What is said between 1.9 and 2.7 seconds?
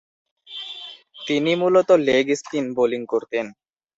leg spin